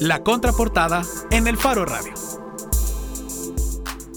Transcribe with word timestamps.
La 0.00 0.22
contraportada 0.22 1.02
en 1.30 1.48
el 1.48 1.56
Faro 1.56 1.84
Radio. 1.84 2.14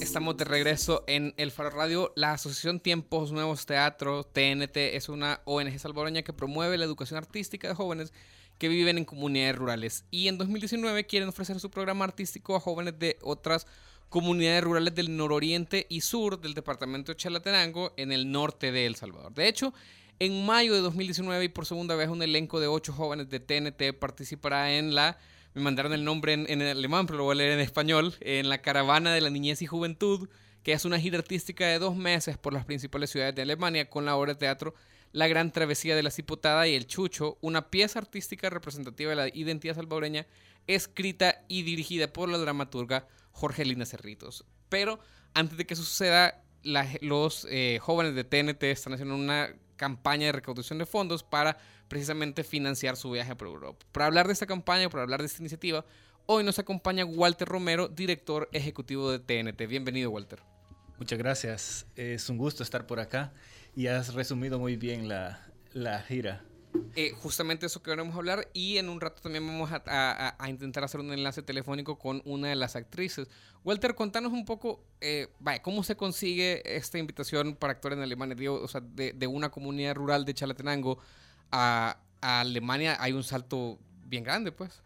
Estamos 0.02 0.38
de 0.38 0.46
regreso 0.46 1.04
en 1.08 1.34
el 1.38 1.52
Faro 1.52 1.72
Radio. 1.72 2.14
La 2.16 2.34
Asociación 2.34 2.80
Tiempos 2.80 3.32
Nuevos 3.32 3.66
Teatro, 3.66 4.24
TNT, 4.24 4.78
es 4.96 5.10
una 5.10 5.42
ONG 5.46 5.80
salvadoreña 5.80 6.22
que 6.22 6.34
promueve 6.34 6.78
la 6.78 6.86
educación 6.86 7.18
artística 7.18 7.68
de 7.68 7.74
jóvenes 7.74 8.14
que 8.58 8.68
viven 8.68 8.98
en 8.98 9.06
comunidades 9.06 9.56
rurales. 9.56 10.06
Y 10.12 10.28
en 10.28 10.38
2019 10.38 11.06
quieren 11.08 11.30
ofrecer 11.30 11.60
su 11.60 11.72
programa 11.72 12.06
artístico 12.06 12.56
a 12.56 12.60
jóvenes 12.60 13.00
de 13.00 13.18
otras 13.22 13.66
comunidades 14.10 14.64
rurales 14.64 14.94
del 14.94 15.16
nororiente 15.16 15.88
y 15.90 16.02
sur 16.02 16.40
del 16.40 16.54
departamento 16.54 17.12
de 17.12 17.16
Chalatenango 17.16 17.94
en 17.98 18.12
el 18.12 18.32
norte 18.32 18.72
de 18.72 18.86
El 18.86 18.96
Salvador. 18.96 19.34
De 19.34 19.48
hecho, 19.48 19.74
en 20.20 20.46
mayo 20.46 20.76
de 20.76 20.82
2019 20.82 21.46
y 21.46 21.50
por 21.50 21.66
segunda 21.66 21.96
vez 21.96 22.08
un 22.08 22.22
elenco 22.22 22.60
de 22.60 22.68
ocho 22.68 22.94
jóvenes 22.94 23.28
de 23.30 23.40
TNT 23.40 23.98
participará 23.98 24.74
en 24.74 24.94
la, 24.94 25.18
me 25.54 25.62
mandaron 25.62 25.94
el 25.94 26.04
nombre 26.04 26.34
en, 26.34 26.62
alemán, 26.62 27.06
pero 27.06 27.20
lo 27.20 27.24
voy 27.26 27.34
a 27.34 27.38
leer 27.38 27.52
en 27.52 27.60
español, 27.60 28.16
en 28.22 28.50
la 28.50 28.62
Caravana 28.62 29.14
de 29.14 29.22
la 29.22 29.30
Niñez 29.30 29.62
y 29.62 29.68
Juventud, 29.68 30.30
que 30.64 30.74
es 30.74 30.86
una 30.86 31.00
gira 31.00 31.18
artística 31.18 31.68
de 31.68 31.80
dos 31.80 31.96
meses 31.96 32.38
por 32.38 32.54
las 32.54 32.66
principales 32.66 33.10
ciudades 33.10 33.36
de 33.36 33.42
Alemania 33.42 33.90
con 33.90 34.06
la 34.06 34.16
obra 34.16 34.34
de 34.34 34.40
teatro 34.40 34.74
La 35.12 35.28
Gran 35.28 35.52
Travesía 35.52 35.96
de 35.96 36.04
la 36.04 36.12
Cipotada 36.12 36.68
y 36.68 36.76
El 36.76 36.88
Chucho, 36.88 37.38
una 37.42 37.70
pieza 37.70 38.00
artística 38.00 38.50
representativa 38.50 39.10
de 39.10 39.16
la 39.16 39.28
identidad 39.28 39.76
salvadoreña, 39.76 40.26
escrita 40.68 41.44
y 41.48 41.64
dirigida 41.64 42.14
por 42.14 42.30
la 42.30 42.38
dramaturga 42.38 43.08
Jorgelina 43.32 43.86
Cerritos. 43.86 44.46
Pero 44.70 45.00
antes 45.34 45.58
de 45.58 45.66
que 45.66 45.76
suceda, 45.76 46.44
los 46.64 47.48
eh, 47.50 47.80
jóvenes 47.82 48.16
de 48.16 48.24
TNT 48.24 48.64
están 48.64 48.94
haciendo 48.94 49.16
una 49.16 49.54
campaña 49.82 50.28
de 50.28 50.34
recaudación 50.34 50.78
de 50.78 50.86
fondos 50.86 51.24
para 51.24 51.58
precisamente 51.88 52.44
financiar 52.44 52.96
su 52.96 53.10
viaje 53.10 53.36
por 53.36 53.48
Europa. 53.48 53.84
Para 53.92 54.06
hablar 54.06 54.28
de 54.28 54.34
esta 54.34 54.46
campaña, 54.46 54.92
para 54.92 55.02
hablar 55.02 55.22
de 55.22 55.26
esta 55.26 55.42
iniciativa, 55.42 55.84
hoy 56.28 56.44
nos 56.44 56.60
acompaña 56.60 57.04
Walter 57.04 57.48
Romero, 57.48 57.88
director 57.88 58.48
ejecutivo 58.54 59.12
de 59.12 59.18
TNT. 59.18 59.68
Bienvenido, 59.68 60.12
Walter. 60.12 60.44
Muchas 61.00 61.18
gracias. 61.18 61.88
Es 61.96 62.30
un 62.30 62.38
gusto 62.38 62.62
estar 62.62 62.86
por 62.86 63.00
acá 63.00 63.34
y 63.76 63.88
has 63.88 64.14
resumido 64.14 64.60
muy 64.60 64.76
bien 64.76 65.08
la, 65.08 65.48
la 65.74 66.00
gira. 66.04 66.44
Eh, 66.96 67.14
justamente 67.22 67.66
eso 67.66 67.82
que 67.82 67.96
vamos 67.96 68.16
a 68.16 68.18
hablar 68.18 68.50
y 68.54 68.78
en 68.78 68.90
un 68.90 69.00
rato 69.00 69.22
también 69.22 69.46
vamos 69.46 69.70
a, 69.72 70.36
intentar 70.50 70.84
hacer 70.84 71.00
un 71.00 71.12
enlace 71.12 71.42
telefónico 71.42 71.98
con 71.98 72.22
una 72.26 72.50
de 72.50 72.56
las 72.56 72.76
actrices. 72.76 73.30
Walter, 73.64 73.96
contanos 73.96 74.34
un 74.34 74.46
poco, 74.46 74.84
eh, 75.00 75.28
¿cómo 75.62 75.84
se 75.84 75.96
consigue 75.96 76.62
esta 76.66 76.98
invitación 76.98 77.56
para 77.56 77.74
actuar 77.74 77.94
en 77.94 78.02
Alemania? 78.02 78.52
o 78.52 78.68
sea, 78.68 78.82
de, 78.82 79.28
una 79.28 79.50
comunidad 79.50 79.96
rural 79.96 80.26
de 80.26 80.34
Chalatenango 80.34 80.98
a, 81.52 81.98
Alemania 82.22 82.98
hay 83.00 83.14
un 83.14 83.24
salto 83.24 83.80
bien 84.06 84.24
grande, 84.24 84.52
pues. 84.52 84.82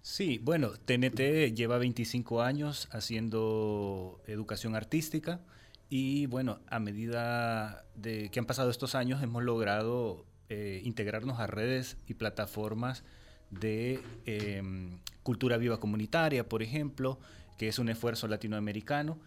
Sí, 0.00 0.38
bueno, 0.42 0.70
TNT 0.70 1.54
lleva 1.54 1.78
25 1.78 2.42
años 2.42 2.88
haciendo 2.92 4.20
educación 4.26 4.76
artística 4.76 5.40
y 5.88 6.26
bueno, 6.26 6.60
a 6.68 6.78
medida 6.78 7.84
de 7.94 8.30
que 8.30 8.38
han 8.38 8.46
pasado 8.46 8.70
estos 8.70 8.94
años 8.94 9.22
hemos 9.22 9.42
logrado 9.42 10.24
eh, 10.48 10.80
integrarnos 10.84 11.40
a 11.40 11.46
redes 11.46 11.96
y 12.06 12.14
plataformas 12.14 13.04
de 13.50 14.00
em, 14.26 14.98
cultura 15.22 15.56
viva 15.56 15.78
comunitaria, 15.78 16.48
por 16.48 16.62
ejemplo, 16.62 17.18
que 17.58 17.68
es 17.68 17.78
un 17.78 17.88
esfuerzo 17.88 18.26
latinoamericano. 18.28 19.18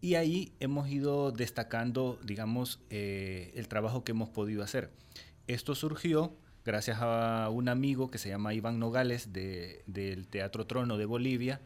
Y 0.00 0.14
ahí 0.14 0.52
hemos 0.60 0.88
ido 0.88 1.30
destacando, 1.30 2.18
digamos, 2.24 2.80
eh, 2.90 3.52
el 3.54 3.68
trabajo 3.68 4.02
que 4.02 4.12
hemos 4.12 4.28
podido 4.30 4.62
hacer. 4.62 4.90
Esto 5.46 5.74
surgió 5.74 6.36
gracias 6.64 6.98
a 7.00 7.48
un 7.50 7.68
amigo 7.68 8.10
que 8.10 8.18
se 8.18 8.28
llama 8.28 8.54
Iván 8.54 8.78
Nogales 8.78 9.32
del 9.32 10.26
Teatro 10.28 10.66
Trono 10.66 10.96
de 10.96 11.04
Bolivia, 11.04 11.60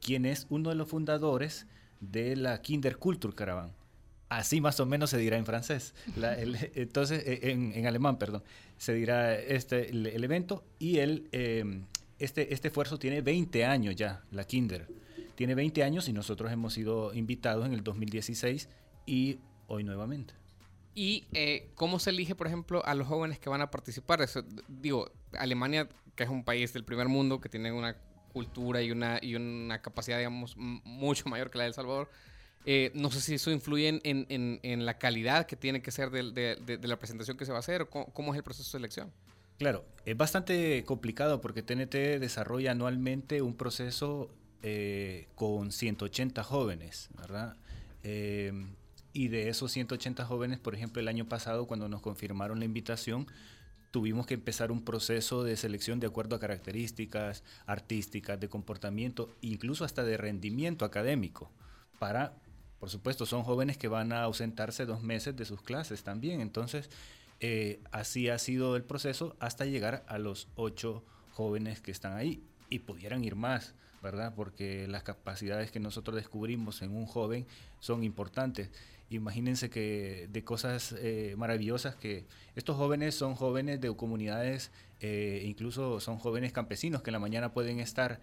quien 0.00 0.26
es 0.26 0.46
uno 0.50 0.70
de 0.70 0.76
los 0.76 0.88
fundadores 0.88 1.66
de 2.00 2.36
la 2.36 2.60
Kinder 2.62 2.98
Culture 2.98 3.34
Caravan. 3.34 3.72
Así 4.28 4.60
más 4.60 4.80
o 4.80 4.86
menos 4.86 5.10
se 5.10 5.18
dirá 5.18 5.36
en 5.36 5.46
francés. 5.46 5.94
entonces, 6.74 7.22
e, 7.26 7.50
en, 7.50 7.86
alemán, 7.86 8.18
perdón, 8.18 8.42
se 8.76 8.94
dirá 8.94 9.34
este, 9.34 9.90
el, 9.90 10.24
evento 10.24 10.64
y 10.78 10.98
el, 10.98 11.28
em, 11.32 11.84
este, 12.18 12.52
este 12.52 12.68
esfuerzo 12.68 12.98
tiene 12.98 13.20
20 13.20 13.64
años 13.64 13.94
ya, 13.96 14.24
la 14.30 14.44
Kinder. 14.44 14.88
Tiene 15.34 15.54
20 15.54 15.82
años 15.82 16.08
y 16.08 16.12
nosotros 16.12 16.52
hemos 16.52 16.74
sido 16.74 17.12
invitados 17.12 17.66
en 17.66 17.74
el 17.74 17.82
2016 17.82 18.68
y 19.06 19.38
hoy 19.66 19.84
nuevamente. 19.84 20.34
¿Y 20.94 21.26
eh, 21.32 21.70
cómo 21.74 21.98
se 21.98 22.10
elige, 22.10 22.36
por 22.36 22.46
ejemplo, 22.46 22.84
a 22.84 22.94
los 22.94 23.08
jóvenes 23.08 23.40
que 23.40 23.50
van 23.50 23.60
a 23.60 23.70
participar? 23.70 24.22
Eso, 24.22 24.44
digo, 24.68 25.10
Alemania, 25.32 25.88
que 26.14 26.22
es 26.22 26.30
un 26.30 26.44
país 26.44 26.72
del 26.72 26.84
primer 26.84 27.08
mundo, 27.08 27.40
que 27.40 27.48
tiene 27.48 27.72
una 27.72 27.96
cultura 28.32 28.80
y 28.80 28.92
una, 28.92 29.18
y 29.20 29.34
una 29.34 29.82
capacidad, 29.82 30.18
digamos, 30.18 30.56
mucho 30.56 31.28
mayor 31.28 31.50
que 31.50 31.58
la 31.58 31.64
de 31.64 31.68
El 31.68 31.74
Salvador, 31.74 32.10
eh, 32.66 32.90
no 32.94 33.10
sé 33.10 33.20
si 33.20 33.34
eso 33.34 33.50
influye 33.50 34.00
en, 34.02 34.86
la 34.86 34.98
calidad 34.98 35.46
que 35.46 35.56
tiene 35.56 35.82
que 35.82 35.90
ser 35.90 36.10
de, 36.10 36.78
la 36.82 36.98
presentación 36.98 37.36
que 37.36 37.44
se 37.44 37.52
va 37.52 37.58
a 37.58 37.60
hacer 37.60 37.82
o 37.82 37.88
cómo, 37.88 38.32
es 38.32 38.38
el 38.38 38.44
proceso 38.44 38.68
de 38.68 38.72
selección. 38.72 39.12
Claro, 39.58 39.84
es 40.04 40.16
bastante 40.16 40.82
complicado 40.84 41.40
porque 41.40 41.62
TNT 41.62 42.18
desarrolla 42.18 42.72
anualmente 42.72 43.42
un 43.42 43.54
proceso 43.54 44.30
eh, 44.62 45.28
con 45.34 45.70
180 45.70 46.42
jóvenes, 46.42 47.10
¿verdad? 47.16 47.56
Eh, 48.02 48.52
y 49.12 49.28
de 49.28 49.48
esos 49.48 49.70
180 49.70 50.24
jóvenes, 50.24 50.58
por 50.58 50.74
ejemplo, 50.74 51.00
el 51.00 51.08
año 51.08 51.28
pasado 51.28 51.66
cuando 51.66 51.88
nos 51.88 52.00
confirmaron 52.00 52.58
la 52.58 52.64
invitación, 52.64 53.26
tuvimos 53.92 54.26
que 54.26 54.34
empezar 54.34 54.72
un 54.72 54.84
proceso 54.84 55.44
de 55.44 55.56
selección 55.56 56.00
de 56.00 56.08
acuerdo 56.08 56.34
a 56.34 56.40
características 56.40 57.44
artísticas, 57.64 58.40
de 58.40 58.48
comportamiento, 58.48 59.30
incluso 59.40 59.84
hasta 59.84 60.02
de 60.02 60.16
rendimiento 60.16 60.84
académico, 60.84 61.52
para 62.00 62.34
por 62.84 62.90
supuesto, 62.90 63.24
son 63.24 63.44
jóvenes 63.44 63.78
que 63.78 63.88
van 63.88 64.12
a 64.12 64.24
ausentarse 64.24 64.84
dos 64.84 65.02
meses 65.02 65.34
de 65.34 65.46
sus 65.46 65.62
clases 65.62 66.02
también. 66.02 66.42
Entonces, 66.42 66.90
eh, 67.40 67.80
así 67.92 68.28
ha 68.28 68.38
sido 68.38 68.76
el 68.76 68.82
proceso 68.82 69.36
hasta 69.40 69.64
llegar 69.64 70.04
a 70.06 70.18
los 70.18 70.48
ocho 70.54 71.02
jóvenes 71.32 71.80
que 71.80 71.90
están 71.90 72.12
ahí 72.14 72.42
y 72.68 72.80
pudieran 72.80 73.24
ir 73.24 73.36
más, 73.36 73.72
¿verdad? 74.02 74.34
Porque 74.36 74.86
las 74.86 75.02
capacidades 75.02 75.70
que 75.70 75.80
nosotros 75.80 76.14
descubrimos 76.14 76.82
en 76.82 76.94
un 76.94 77.06
joven 77.06 77.46
son 77.80 78.04
importantes. 78.04 78.68
Imagínense 79.08 79.70
que 79.70 80.28
de 80.30 80.44
cosas 80.44 80.94
eh, 80.98 81.36
maravillosas 81.38 81.94
que 81.94 82.26
estos 82.54 82.76
jóvenes 82.76 83.14
son 83.14 83.34
jóvenes 83.34 83.80
de 83.80 83.96
comunidades, 83.96 84.70
eh, 85.00 85.42
incluso 85.46 86.00
son 86.00 86.18
jóvenes 86.18 86.52
campesinos 86.52 87.00
que 87.00 87.08
en 87.08 87.14
la 87.14 87.18
mañana 87.18 87.50
pueden 87.50 87.80
estar 87.80 88.20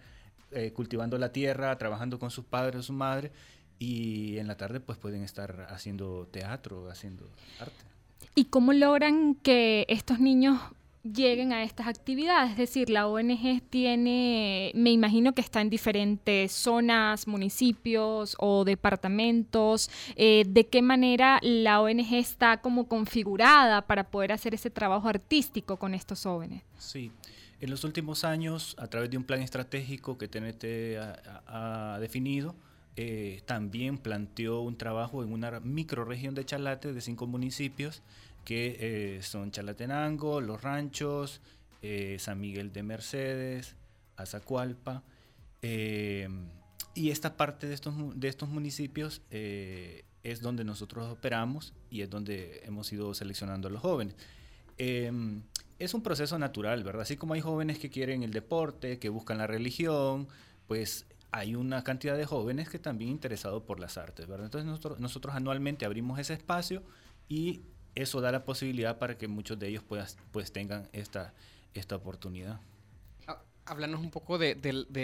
cultivando 0.74 1.16
la 1.16 1.32
tierra, 1.32 1.78
trabajando 1.78 2.18
con 2.18 2.30
sus 2.30 2.44
padres 2.44 2.80
o 2.80 2.82
su 2.82 2.92
madre 2.92 3.32
y 3.82 4.38
en 4.38 4.46
la 4.46 4.56
tarde 4.56 4.78
pues 4.78 4.96
pueden 4.96 5.24
estar 5.24 5.66
haciendo 5.70 6.28
teatro, 6.30 6.88
haciendo 6.88 7.28
arte. 7.58 7.84
¿Y 8.36 8.44
cómo 8.44 8.72
logran 8.72 9.34
que 9.34 9.86
estos 9.88 10.20
niños 10.20 10.60
lleguen 11.02 11.52
a 11.52 11.64
estas 11.64 11.88
actividades? 11.88 12.52
Es 12.52 12.58
decir, 12.58 12.90
la 12.90 13.08
ONG 13.08 13.60
tiene, 13.70 14.70
me 14.76 14.92
imagino 14.92 15.34
que 15.34 15.40
está 15.40 15.60
en 15.60 15.68
diferentes 15.68 16.52
zonas, 16.52 17.26
municipios 17.26 18.36
o 18.38 18.64
departamentos. 18.64 19.90
Eh, 20.14 20.44
¿De 20.46 20.68
qué 20.68 20.80
manera 20.80 21.40
la 21.42 21.80
ONG 21.80 22.14
está 22.14 22.58
como 22.60 22.86
configurada 22.86 23.82
para 23.82 24.04
poder 24.04 24.30
hacer 24.30 24.54
ese 24.54 24.70
trabajo 24.70 25.08
artístico 25.08 25.76
con 25.76 25.92
estos 25.94 26.22
jóvenes? 26.22 26.62
Sí. 26.78 27.10
En 27.60 27.70
los 27.70 27.82
últimos 27.82 28.22
años, 28.22 28.76
a 28.78 28.86
través 28.86 29.10
de 29.10 29.16
un 29.16 29.24
plan 29.24 29.42
estratégico 29.42 30.18
que 30.18 30.28
TNT 30.28 30.64
ha 31.46 31.98
definido, 32.00 32.54
eh, 32.96 33.40
también 33.46 33.96
planteó 33.96 34.60
un 34.60 34.76
trabajo 34.76 35.22
en 35.22 35.32
una 35.32 35.60
microregión 35.60 36.34
de 36.34 36.44
Chalate 36.44 36.92
de 36.92 37.00
cinco 37.00 37.26
municipios 37.26 38.02
que 38.44 38.76
eh, 38.80 39.22
son 39.22 39.50
Chalatenango, 39.50 40.42
Los 40.42 40.60
Ranchos, 40.62 41.40
eh, 41.80 42.16
San 42.18 42.40
Miguel 42.40 42.72
de 42.72 42.82
Mercedes, 42.82 43.76
Azacualpa. 44.16 45.02
y 45.62 47.10
esta 47.10 47.36
parte 47.36 47.66
de 47.66 47.74
estos, 47.74 47.94
de 48.18 48.28
estos 48.28 48.48
municipios 48.48 49.22
es 49.30 50.40
donde 50.40 50.64
nosotros 50.64 51.08
operamos 51.10 51.72
y 51.88 52.02
es 52.02 52.10
donde 52.10 52.62
hemos 52.64 52.92
ido 52.92 53.14
seleccionando 53.14 53.68
a 53.68 53.70
los 53.70 53.80
jóvenes. 53.80 54.16
es 54.76 55.94
un 55.94 56.02
proceso 56.02 56.38
natural, 56.38 56.84
¿verdad? 56.84 57.02
Así 57.02 57.16
como 57.16 57.34
hay 57.34 57.40
jóvenes 57.40 57.78
que 57.78 57.90
quieren 57.90 58.22
el 58.22 58.32
deporte, 58.32 58.98
que 58.98 59.08
buscan 59.08 59.38
la 59.38 59.46
religión, 59.46 60.28
pues 60.66 61.06
hay 61.32 61.54
una 61.54 61.82
cantidad 61.82 62.16
de 62.16 62.26
jóvenes 62.26 62.68
que 62.68 62.78
también 62.78 63.10
interesados 63.10 63.62
por 63.62 63.80
las 63.80 63.96
artes, 63.96 64.26
¿verdad? 64.28 64.44
Entonces 64.44 64.66
nosotros, 64.66 65.00
nosotros 65.00 65.34
anualmente 65.34 65.86
abrimos 65.86 66.18
ese 66.18 66.34
espacio 66.34 66.82
y 67.26 67.62
eso 67.94 68.20
da 68.20 68.30
la 68.30 68.44
posibilidad 68.44 68.98
para 68.98 69.16
que 69.16 69.28
muchos 69.28 69.58
de 69.58 69.68
ellos 69.68 69.82
pues, 69.86 70.18
pues 70.30 70.52
tengan 70.52 70.88
esta, 70.92 71.32
esta 71.74 71.96
oportunidad. 71.96 72.60
Háblanos 73.64 74.00
un 74.00 74.10
poco 74.10 74.38
de, 74.38 74.56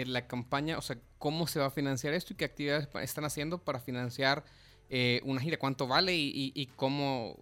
la 0.05 0.27
campaña, 0.27 0.77
o 0.77 0.81
sea, 0.81 0.97
cómo 1.17 1.47
se 1.47 1.59
va 1.59 1.67
a 1.67 1.71
financiar 1.71 2.13
esto 2.13 2.33
y 2.33 2.35
qué 2.35 2.45
actividades 2.45 2.89
están 3.01 3.23
haciendo 3.23 3.57
para 3.57 3.79
financiar 3.79 4.43
eh, 4.89 5.21
una 5.23 5.39
gira, 5.39 5.57
cuánto 5.57 5.87
vale 5.87 6.13
y, 6.15 6.69
cómo, 6.75 7.37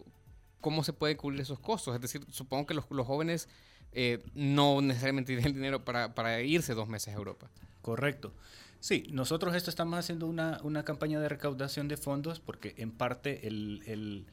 cómo 0.62 0.84
se 0.84 0.94
puede 0.94 1.18
cubrir 1.18 1.42
esos 1.42 1.60
costos. 1.60 1.96
Es 1.96 2.02
decir, 2.02 2.26
supongo 2.30 2.68
que 2.68 2.76
los, 2.76 2.86
los 2.92 3.08
jóvenes 3.08 3.50
eh, 3.94 4.24
no 4.36 4.80
necesariamente 4.82 5.34
tienen 5.34 5.48
el 5.48 5.54
dinero 5.56 5.84
para, 5.84 6.14
para, 6.14 6.40
irse 6.42 6.76
dos 6.76 6.88
meses 6.88 7.16
a 7.16 7.18
Europa. 7.18 7.50
Correcto. 7.82 8.32
Sí, 8.80 9.08
nosotros 9.12 9.56
esto 9.56 9.70
estamos 9.70 9.98
haciendo 9.98 10.28
una, 10.28 10.60
una 10.64 10.84
campaña 10.84 11.20
de 11.20 11.30
recaudación 11.30 11.88
de 11.88 11.98
fondos 11.98 12.40
porque 12.40 12.76
en 12.78 12.92
parte 12.92 13.48
el, 13.48 13.82
el, 13.86 14.26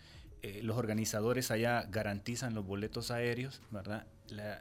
eh, 0.43 0.61
los 0.63 0.77
organizadores 0.77 1.51
allá 1.51 1.87
garantizan 1.91 2.55
los 2.55 2.67
boletos 2.67 3.11
aéreos, 3.11 3.63
¿verdad? 3.71 4.07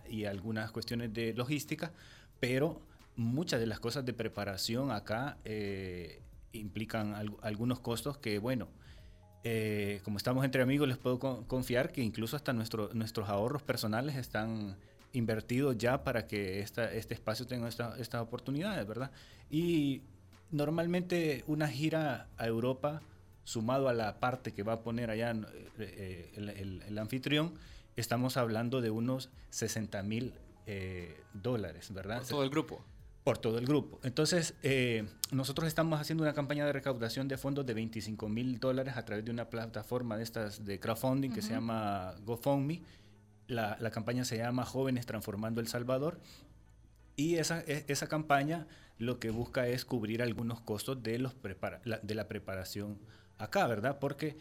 y 0.09 0.25
algunas 0.25 0.71
cuestiones 0.71 1.13
de 1.13 1.33
logística, 1.33 1.91
pero 2.39 2.81
muchas 3.15 3.59
de 3.59 3.67
las 3.67 3.79
cosas 3.79 4.05
de 4.05 4.13
preparación 4.13 4.91
acá 4.91 5.37
eh, 5.45 6.21
implican 6.51 7.15
algunos 7.41 7.79
costos 7.79 8.17
que, 8.17 8.39
bueno, 8.39 8.67
eh, 9.43 9.99
como 10.03 10.17
estamos 10.17 10.45
entre 10.45 10.61
amigos, 10.61 10.87
les 10.87 10.97
puedo 10.97 11.19
confiar 11.19 11.91
que 11.91 12.01
incluso 12.01 12.35
hasta 12.35 12.53
nuestro, 12.53 12.89
nuestros 12.93 13.27
ahorros 13.27 13.61
personales 13.61 14.15
están 14.15 14.77
invertidos 15.13 15.77
ya 15.77 16.03
para 16.03 16.27
que 16.27 16.59
esta, 16.59 16.91
este 16.91 17.13
espacio 17.13 17.47
tenga 17.47 17.67
estas 17.69 18.21
oportunidades, 18.21 18.85
¿verdad? 18.87 19.11
Y 19.49 20.01
normalmente 20.51 21.43
una 21.47 21.67
gira 21.67 22.27
a 22.37 22.47
Europa, 22.47 23.01
sumado 23.43 23.89
a 23.89 23.93
la 23.93 24.19
parte 24.19 24.53
que 24.53 24.63
va 24.63 24.73
a 24.73 24.81
poner 24.81 25.09
allá 25.09 25.33
eh, 25.79 26.31
el, 26.35 26.81
el, 26.81 26.97
anfitrión, 26.97 27.53
estamos 27.95 28.37
hablando 28.37 28.81
de 28.81 28.89
unos 28.89 29.29
60 29.49 30.03
mil 30.03 30.33
dólares, 31.33 31.93
¿verdad? 31.93 32.19
Por 32.19 32.27
todo 32.27 32.43
el 32.43 32.49
grupo. 32.49 32.83
Por 33.23 33.37
todo 33.37 33.57
el 33.57 33.65
grupo. 33.65 34.01
Entonces, 34.03 34.53
eh, 34.63 35.07
nosotros 35.31 35.67
estamos 35.67 35.99
haciendo 35.99 36.23
una 36.23 36.33
campaña 36.33 36.65
de 36.65 36.73
recaudación 36.73 37.29
de 37.29 37.37
fondos 37.37 37.65
de 37.65 37.73
25 37.73 38.27
mil 38.27 38.59
dólares 38.59 38.97
a 38.97 39.05
través 39.05 39.23
de 39.23 39.31
una 39.31 39.49
plataforma 39.49 40.17
de 40.17 40.23
estas 40.23 40.65
de 40.65 40.77
crowdfunding 40.77 41.31
que 41.31 41.41
se 41.41 41.51
llama 41.51 42.15
GoFundMe. 42.25 42.81
La, 43.47 43.77
la, 43.79 43.91
campaña 43.91 44.25
se 44.25 44.37
llama 44.37 44.65
Jóvenes 44.65 45.05
Transformando 45.05 45.61
El 45.61 45.67
Salvador. 45.67 46.19
Y 47.15 47.35
esa, 47.35 47.61
e, 47.61 47.85
esa 47.87 48.07
campaña 48.07 48.67
lo 48.97 49.19
que 49.19 49.29
busca 49.29 49.67
es 49.67 49.85
cubrir 49.85 50.21
algunos 50.21 50.61
costos 50.61 51.03
de, 51.03 51.19
los 51.19 51.33
prepara, 51.33 51.81
la, 51.83 51.99
de 51.99 52.15
la 52.15 52.27
preparación 52.27 52.97
acá, 53.37 53.67
¿verdad? 53.67 53.99
Porque 53.99 54.37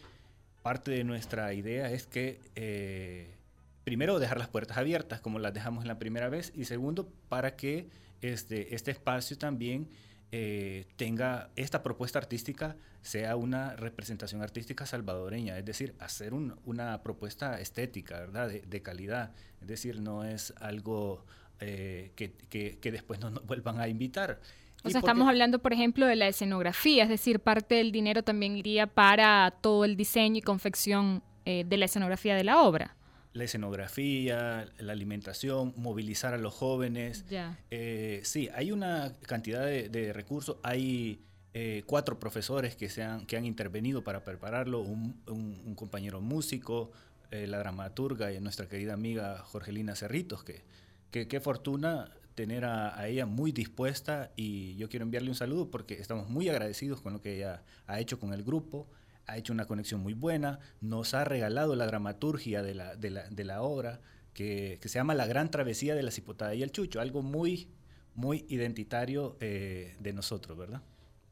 parte 0.61 0.91
de 0.91 1.03
nuestra 1.03 1.53
idea 1.53 1.91
es 1.91 2.07
que, 2.07 2.39
eh, 2.55 3.35
primero, 3.83 4.19
dejar 4.19 4.37
las 4.37 4.47
puertas 4.47 4.77
abiertas, 4.77 5.21
como 5.21 5.39
las 5.39 5.53
dejamos 5.53 5.83
en 5.83 5.89
la 5.89 5.99
primera 5.99 6.29
vez, 6.29 6.53
y 6.55 6.65
segundo, 6.65 7.09
para 7.29 7.55
que 7.55 7.89
este, 8.21 8.73
este 8.73 8.91
espacio 8.91 9.37
también 9.37 9.89
eh, 10.35 10.87
tenga 10.95 11.51
esta 11.55 11.83
propuesta 11.83 12.17
artística 12.17 12.75
sea 13.03 13.35
una 13.35 13.75
representación 13.75 14.41
artística 14.41 14.83
salvadoreña, 14.83 15.59
es 15.59 15.63
decir, 15.63 15.93
hacer 15.99 16.33
una 16.33 17.03
propuesta 17.03 17.59
estética, 17.59 18.19
¿verdad? 18.19 18.49
De, 18.49 18.81
calidad, 18.81 19.31
es 19.61 19.67
decir, 19.67 19.99
no 19.99 20.23
es 20.23 20.51
algo 20.59 21.23
eh, 21.59 22.13
que, 22.15 22.31
que, 22.31 22.91
después 22.91 23.19
no 23.19 23.29
nos 23.29 23.45
vuelvan 23.45 23.79
a 23.79 23.87
invitar. 23.87 24.39
O 24.83 24.89
sea, 24.89 25.01
estamos 25.01 25.27
hablando, 25.29 25.59
por 25.59 25.71
ejemplo, 25.71 26.07
de 26.07 26.15
la 26.15 26.27
escenografía, 26.27 27.03
es 27.03 27.09
decir, 27.09 27.39
parte 27.39 27.75
del 27.75 27.91
dinero 27.91 28.23
también 28.23 28.57
iría 28.57 28.87
para 28.87 29.53
todo 29.61 29.85
el 29.85 29.95
diseño 29.95 30.37
y 30.37 30.41
confección 30.41 31.21
eh, 31.45 31.63
de 31.63 31.77
la 31.77 31.85
escenografía 31.85 32.35
de 32.35 32.43
la 32.43 32.59
obra 32.63 32.95
la 33.33 33.43
escenografía, 33.45 34.67
la 34.77 34.93
alimentación, 34.93 35.73
movilizar 35.75 36.33
a 36.33 36.37
los 36.37 36.53
jóvenes. 36.53 37.25
Eh, 37.71 38.21
sí, 38.23 38.49
hay 38.53 38.71
una 38.71 39.13
cantidad 39.27 39.65
de, 39.65 40.13
recursos. 40.13 40.57
Hay 40.61 41.19
eh, 41.53 41.83
cuatro 41.85 42.19
profesores 42.19 42.75
que, 42.75 42.89
se 42.89 43.03
han, 43.03 43.25
que 43.25 43.35
han 43.35 43.45
intervenido 43.45 44.03
para 44.03 44.23
prepararlo, 44.23 44.81
un, 44.81 45.73
compañero 45.75 46.21
músico, 46.21 46.91
eh, 47.31 47.47
la 47.47 47.57
dramaturga 47.57 48.31
y 48.31 48.39
nuestra 48.39 48.67
querida 48.67 48.93
amiga 48.93 49.39
Jorgelina 49.39 49.95
Cerritos, 49.95 50.43
que 50.43 50.63
qué 51.11 51.39
fortuna 51.39 52.11
tener 52.33 52.65
a, 52.65 52.97
a, 52.97 53.07
ella 53.07 53.27
muy 53.27 53.51
dispuesta 53.51 54.31
y 54.35 54.75
yo 54.75 54.89
quiero 54.89 55.03
enviarle 55.03 55.29
un 55.29 55.35
saludo 55.35 55.69
porque 55.69 55.93
estamos 55.93 56.27
muy 56.27 56.49
agradecidos 56.49 57.01
con 57.01 57.13
lo 57.13 57.21
que 57.21 57.35
ella 57.35 57.61
ha 57.85 57.99
hecho 57.99 58.19
con 58.19 58.33
el 58.33 58.43
grupo 58.43 58.87
ha 59.27 59.37
hecho 59.37 59.53
una 59.53 59.65
conexión 59.65 60.01
muy 60.01 60.13
buena, 60.13 60.59
nos 60.81 61.13
ha 61.13 61.23
regalado 61.23 61.75
la 61.75 61.85
dramaturgia 61.85 62.61
de 62.61 62.75
la, 62.75 62.95
de 62.95 63.43
la, 63.43 63.61
obra, 63.61 64.01
que, 64.33 64.79
que, 64.81 64.89
se 64.89 64.99
llama 64.99 65.13
La 65.15 65.25
Gran 65.25 65.49
Travesía 65.51 65.95
de 65.95 66.03
la 66.03 66.11
Cipotada 66.11 66.55
y 66.55 66.63
el 66.63 66.71
Chucho, 66.71 66.99
algo 66.99 67.21
muy, 67.21 67.69
muy 68.15 68.45
identitario 68.49 69.37
eh, 69.39 69.95
de 69.99 70.13
nosotros, 70.13 70.57
¿verdad? 70.57 70.81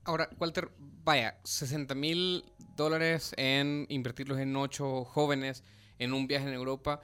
Ahora, 0.03 0.29
Walter, 0.39 0.71
vaya, 1.03 1.37
60 1.43 1.93
mil 1.95 2.43
dólares 2.75 3.33
en 3.37 3.85
invertirlos 3.89 4.39
en 4.39 4.55
ocho 4.55 5.03
jóvenes 5.03 5.63
en 5.99 6.13
un 6.13 6.27
viaje 6.27 6.47
en 6.47 6.53
Europa. 6.53 7.01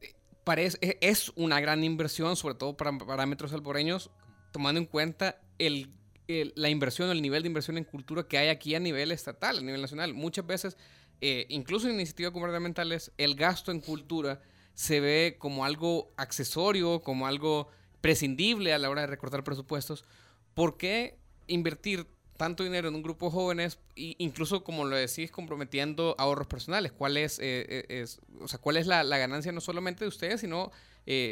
Eh, 0.00 0.14
parece, 0.42 0.98
es 1.00 1.30
una 1.36 1.60
gran 1.60 1.84
inversión, 1.84 2.34
sobre 2.36 2.56
todo 2.56 2.76
para 2.76 2.96
parámetros 2.98 3.52
alboreños, 3.52 4.10
tomando 4.50 4.80
en 4.80 4.86
cuenta 4.86 5.40
el 5.58 5.92
la 6.28 6.68
inversión, 6.68 7.10
el 7.10 7.22
nivel 7.22 7.42
de 7.42 7.48
inversión 7.48 7.78
en 7.78 7.84
cultura 7.84 8.28
que 8.28 8.36
hay 8.36 8.48
aquí 8.48 8.74
a 8.74 8.80
nivel 8.80 9.12
estatal, 9.12 9.58
a 9.58 9.60
nivel 9.62 9.80
nacional. 9.80 10.12
Muchas 10.12 10.46
veces, 10.46 10.76
eh, 11.22 11.46
incluso 11.48 11.88
en 11.88 11.94
iniciativas 11.94 12.32
gubernamentales, 12.32 13.12
el 13.16 13.34
gasto 13.34 13.72
en 13.72 13.80
cultura 13.80 14.42
se 14.74 15.00
ve 15.00 15.36
como 15.38 15.64
algo 15.64 16.12
accesorio, 16.16 17.00
como 17.00 17.26
algo 17.26 17.68
prescindible 18.02 18.74
a 18.74 18.78
la 18.78 18.90
hora 18.90 19.02
de 19.02 19.06
recortar 19.06 19.42
presupuestos. 19.42 20.04
¿Por 20.52 20.76
qué 20.76 21.18
invertir 21.46 22.06
tanto 22.36 22.62
dinero 22.62 22.88
en 22.88 22.94
un 22.94 23.02
grupo 23.02 23.26
de 23.26 23.32
jóvenes, 23.32 23.78
incluso 23.96 24.62
como 24.62 24.84
lo 24.84 24.96
decís, 24.96 25.30
comprometiendo 25.30 26.14
ahorros 26.18 26.46
personales? 26.46 26.92
¿Cuál 26.92 27.16
es, 27.16 27.38
eh, 27.38 27.66
eh, 27.68 27.86
es 27.88 28.20
o 28.38 28.46
sea, 28.46 28.60
¿cuál 28.60 28.76
es 28.76 28.86
la, 28.86 29.02
ganancia 29.02 29.50
no 29.50 29.62
solamente 29.62 30.04
de 30.04 30.08
ustedes, 30.08 30.42
sino 30.42 30.70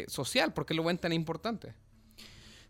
social? 0.09 0.55
¿Por 0.55 0.65
qué 0.65 0.73
lo 0.73 0.83
ven 0.83 0.97
tan 0.97 1.13
importante? 1.13 1.75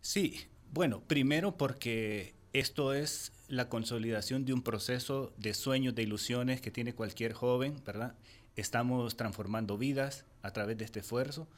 Sí, 0.01 0.49
bueno, 0.73 1.03
primero 1.07 1.57
porque 1.57 2.35
esto 2.53 2.95
es 2.95 3.33
la 3.49 3.69
consolidación 3.69 4.45
de 4.45 4.53
un 4.53 4.63
proceso 4.63 5.33
de 5.37 5.55
sueños, 5.55 5.95
de 5.95 6.03
ilusiones 6.03 6.61
que 6.61 6.71
tiene 6.71 6.95
cualquier 6.95 7.33
joven, 7.33 7.83
¿verdad? 7.85 8.15
Estamos 8.57 9.17
transformando 9.17 9.77
vidas 9.79 10.25
a 10.43 10.53
través 10.53 10.79
de 10.79 10.85
este 10.85 11.01
esfuerzo 11.01 11.49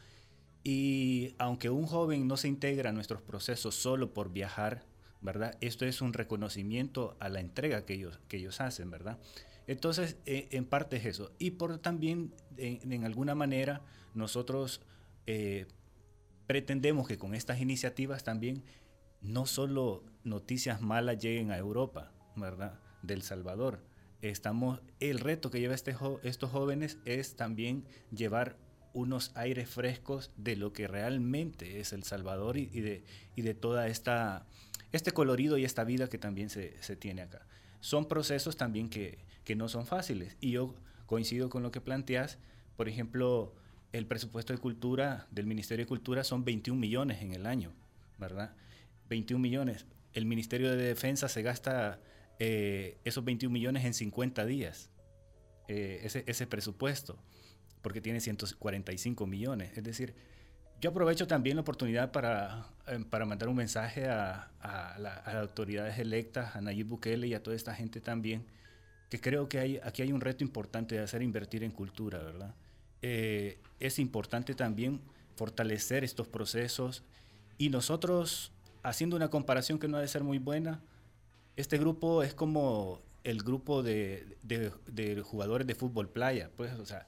y 0.64 1.34
aunque 1.38 1.70
un 1.70 1.86
joven 1.86 2.26
no 2.26 2.36
se 2.36 2.48
integra 2.48 2.90
a 2.90 2.92
nuestros 2.92 3.22
procesos 3.22 3.74
solo 3.74 4.12
por 4.12 4.32
viajar, 4.32 4.84
¿verdad? 5.20 5.56
Esto 5.60 5.86
es 5.86 6.00
un 6.00 6.12
reconocimiento 6.12 7.16
a 7.20 7.28
la 7.28 7.40
entrega 7.40 7.84
que 7.84 7.94
ellos, 7.94 8.20
que 8.28 8.38
ellos 8.38 8.60
hacen, 8.60 8.90
¿verdad? 8.90 9.18
Entonces, 9.66 10.16
eh, 10.26 10.48
en 10.50 10.64
parte 10.64 10.96
es 10.96 11.04
eso. 11.04 11.30
Y 11.38 11.52
por 11.52 11.78
también, 11.78 12.34
en, 12.56 13.04
alguna 13.04 13.34
manera, 13.34 13.82
nosotros 14.14 14.80
eh, 15.26 15.66
pretendemos 16.46 17.06
que 17.06 17.18
con 17.18 17.34
estas 17.34 17.60
iniciativas 17.60 18.24
también 18.24 18.62
no 19.20 19.46
solo 19.46 20.04
noticias 20.24 20.80
malas 20.80 21.18
lleguen 21.18 21.50
a 21.50 21.58
Europa, 21.58 22.12
¿verdad? 22.36 22.78
Del 23.02 23.22
Salvador. 23.22 23.80
Estamos, 24.20 24.80
el 25.00 25.20
reto 25.20 25.50
que 25.50 25.60
lleva 25.60 25.74
este 25.74 25.94
estos 26.22 26.50
jóvenes 26.50 26.98
es 27.04 27.36
también 27.36 27.84
llevar 28.10 28.56
unos 28.92 29.32
aires 29.36 29.68
frescos 29.68 30.32
de 30.36 30.56
lo 30.56 30.72
que 30.72 30.88
realmente 30.88 31.80
es 31.80 31.92
El 31.92 32.02
Salvador 32.02 32.56
y, 32.56 32.66
de, 32.66 33.04
y 33.36 33.42
de 33.42 33.54
toda 33.54 33.86
esta, 33.86 34.46
este 34.92 35.12
colorido 35.12 35.58
y 35.58 35.64
esta 35.64 35.84
vida 35.84 36.08
que 36.08 36.18
también 36.18 36.50
se, 36.50 36.70
tiene 36.96 37.22
acá. 37.22 37.46
Son 37.80 38.08
procesos 38.08 38.56
también 38.56 38.88
que, 38.88 39.18
que 39.44 39.54
no 39.54 39.68
son 39.68 39.86
fáciles 39.86 40.36
y 40.40 40.52
yo 40.52 40.74
coincido 41.06 41.48
con 41.48 41.62
lo 41.62 41.70
que 41.70 41.80
planteas. 41.80 42.38
Por 42.76 42.88
ejemplo, 42.88 43.54
el 43.92 44.06
presupuesto 44.06 44.52
de 44.52 44.58
cultura 44.58 45.28
del 45.30 45.46
Ministerio 45.46 45.84
de 45.84 45.88
Cultura 45.88 46.24
son 46.24 46.44
21 46.44 46.80
millones 46.80 47.22
en 47.22 47.32
el 47.32 47.46
año, 47.46 47.72
¿verdad? 48.18 48.54
21 49.08 49.40
millones. 49.40 49.86
El 50.12 50.26
Ministerio 50.26 50.70
de 50.70 50.76
Defensa 50.76 51.28
se 51.28 51.42
gasta 51.42 52.00
eh, 52.38 52.98
esos 53.04 53.24
21 53.24 53.52
millones 53.52 53.84
en 53.84 53.94
50 53.94 54.44
días, 54.46 54.90
eh, 55.66 56.22
ese, 56.26 56.46
presupuesto, 56.46 57.18
porque 57.82 58.00
tiene 58.00 58.20
145 58.20 59.26
millones. 59.26 59.76
Es 59.76 59.84
decir, 59.84 60.14
yo 60.80 60.90
aprovecho 60.90 61.26
también 61.26 61.56
la 61.56 61.62
oportunidad 61.62 62.12
para, 62.12 62.68
eh, 62.86 63.04
para 63.10 63.24
mandar 63.24 63.48
un 63.48 63.56
mensaje 63.56 64.06
a, 64.08 64.52
a, 64.60 64.98
las 64.98 65.26
autoridades 65.34 65.98
electas, 65.98 66.54
a 66.54 66.60
Nayib 66.60 66.86
Bukele 66.86 67.26
y 67.26 67.34
a 67.34 67.42
toda 67.42 67.56
esta 67.56 67.74
gente 67.74 68.00
también, 68.00 68.46
que 69.10 69.20
creo 69.20 69.48
que 69.48 69.58
hay, 69.58 69.80
aquí 69.82 70.02
hay 70.02 70.12
un 70.12 70.20
reto 70.20 70.44
importante 70.44 70.94
de 70.94 71.02
hacer 71.02 71.22
invertir 71.22 71.64
en 71.64 71.72
cultura, 71.72 72.18
¿verdad? 72.18 72.54
es 73.00 74.00
importante 74.00 74.56
también 74.56 75.00
fortalecer 75.36 76.02
estos 76.02 76.26
procesos 76.26 77.04
y 77.56 77.70
nosotros 77.70 78.50
haciendo 78.82 79.16
una 79.16 79.28
comparación 79.28 79.78
que 79.78 79.88
no 79.88 79.96
ha 79.96 80.00
de 80.00 80.08
ser 80.08 80.24
muy 80.24 80.38
buena, 80.38 80.80
este 81.56 81.78
grupo 81.78 82.22
es 82.22 82.34
como 82.34 83.00
el 83.24 83.42
grupo 83.42 83.82
de, 83.82 84.36
jugadores 85.24 85.66
de 85.66 85.74
fútbol 85.74 86.08
playa, 86.08 86.50
pues, 86.56 86.72
o 86.78 86.86
sea, 86.86 87.06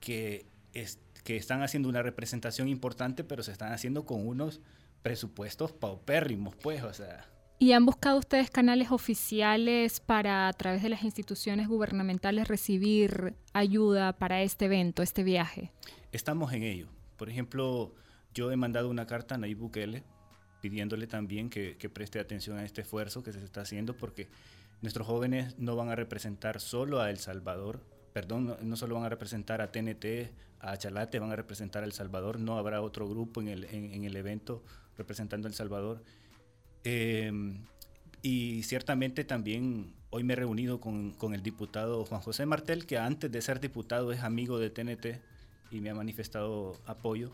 que, 0.00 0.46
es, 0.74 0.98
que 1.24 1.36
están 1.36 1.62
haciendo 1.62 1.88
una 1.88 2.02
representación 2.02 2.68
importante, 2.68 3.22
pero 3.22 3.42
se 3.42 3.52
están 3.52 3.72
haciendo 3.72 4.04
con 4.04 4.26
unos 4.26 4.60
presupuestos 5.02 5.72
paupérrimos, 5.72 6.56
pues, 6.56 6.82
o 6.82 6.92
sea. 6.92 7.26
¿Y 7.58 7.72
han 7.72 7.86
buscado 7.86 8.18
ustedes 8.18 8.50
canales 8.50 8.90
oficiales 8.90 10.00
para, 10.00 10.48
a 10.48 10.52
través 10.52 10.82
de 10.82 10.88
las 10.88 11.04
instituciones 11.04 11.68
gubernamentales, 11.68 12.48
recibir 12.48 13.34
ayuda 13.52 14.14
para 14.14 14.42
este 14.42 14.64
evento, 14.64 15.02
este 15.02 15.22
viaje? 15.22 15.70
Estamos 16.10 16.52
en 16.52 16.64
ello 16.64 16.88
Por 17.16 17.30
ejemplo, 17.30 17.94
yo 18.34 18.50
he 18.50 18.56
mandado 18.56 18.90
una 18.90 19.06
carta 19.06 19.36
a 19.36 19.38
Nayib 19.38 19.58
Bukele 19.58 20.02
pidiéndole 20.62 21.08
también 21.08 21.50
que, 21.50 21.76
preste 21.92 22.20
atención 22.20 22.56
a 22.56 22.64
este 22.64 22.82
esfuerzo 22.82 23.22
que 23.22 23.32
se 23.32 23.44
está 23.44 23.62
haciendo 23.62 23.96
porque 23.96 24.28
nuestros 24.80 25.06
jóvenes 25.06 25.58
no 25.58 25.74
van 25.74 25.88
a 25.88 25.96
representar 25.96 26.60
solo 26.60 27.00
a 27.00 27.10
El 27.10 27.18
Salvador, 27.18 27.80
perdón, 28.12 28.56
no, 28.62 28.76
solo 28.76 28.94
van 28.94 29.04
a 29.04 29.08
representar 29.08 29.60
a 29.60 29.72
TNT, 29.72 30.30
a 30.60 30.76
Chalate, 30.76 31.18
van 31.18 31.32
a 31.32 31.36
representar 31.36 31.82
a 31.82 31.86
El 31.86 31.92
Salvador, 31.92 32.38
no 32.38 32.58
habrá 32.58 32.80
otro 32.80 33.08
grupo 33.08 33.40
en 33.40 33.48
el, 33.48 33.64
en, 33.64 34.04
el 34.04 34.16
evento 34.16 34.62
representando 34.96 35.48
a 35.48 35.50
El 35.50 35.54
Salvador. 35.54 36.04
Em, 36.84 37.64
y 38.22 38.62
ciertamente 38.62 39.24
también 39.24 39.94
hoy 40.10 40.22
me 40.22 40.34
he 40.34 40.36
reunido 40.36 40.80
con, 40.80 41.10
con, 41.10 41.34
el 41.34 41.42
diputado 41.42 42.04
Juan 42.04 42.20
José 42.20 42.46
Martel, 42.46 42.86
que 42.86 42.98
antes 42.98 43.32
de 43.32 43.42
ser 43.42 43.58
diputado 43.58 44.12
es 44.12 44.20
amigo 44.20 44.60
de 44.60 44.70
TNT 44.70 45.20
y 45.72 45.80
me 45.80 45.90
ha 45.90 45.94
manifestado 45.94 46.76
apoyo. 46.86 47.32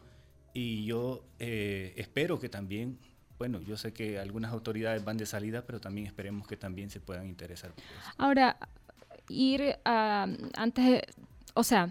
Y 0.55 0.87
yo 0.87 1.25
eh, 1.39 1.93
espero 1.97 2.39
que 2.41 2.49
también, 2.49 2.99
bueno, 3.39 3.61
yo 3.63 3.77
sé 3.77 3.93
que 3.93 4.19
algunas 4.19 4.53
autoridades 4.53 5.05
van 5.05 5.17
de 5.17 5.27
salida, 5.27 5.63
pero 5.65 5.81
también 5.81 6.07
esperemos 6.07 6.47
que 6.47 6.57
también 6.57 6.91
se 6.91 7.01
puedan 7.01 7.27
interesar. 7.29 7.73
Ahora, 8.17 8.57
ir 9.29 9.77
a, 9.85 10.27
antes, 10.57 11.03
o 11.55 11.63
sea, 11.63 11.91